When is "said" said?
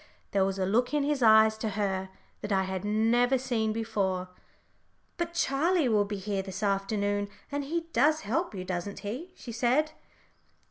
9.51-9.91